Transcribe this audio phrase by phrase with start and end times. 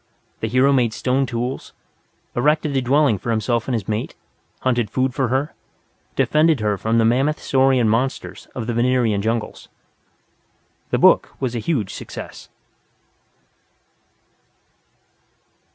[0.39, 1.73] The hero made stone tools,
[2.35, 4.15] erected a dwelling for himself and his mate,
[4.61, 5.53] hunted food for her,
[6.15, 9.69] defended her from the mammoth saurian monsters of the Venerian jungles.
[10.89, 12.49] The book was a huge success.